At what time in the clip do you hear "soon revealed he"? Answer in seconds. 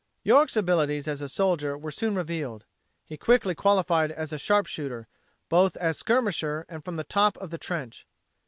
1.91-3.17